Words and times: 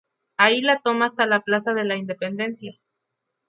Ahí 0.35 0.61
la 0.61 0.79
toma 0.79 1.05
hasta 1.05 1.27
la 1.27 1.41
plaza 1.41 1.75
de 1.75 1.83
la 1.83 1.95
Independencia. 1.95 2.73